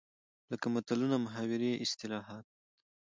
[0.51, 2.45] لکه متلونه، محاورې ،اصطلاحات